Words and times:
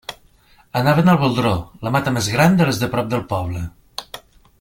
Anaven 0.79 1.11
al 1.13 1.19
Boldró, 1.23 1.51
la 1.87 1.91
mata 1.97 2.13
més 2.15 2.31
gran 2.37 2.57
de 2.61 2.67
les 2.71 2.81
de 2.85 2.89
prop 2.95 3.13
del 3.13 3.23
poble. 3.35 3.63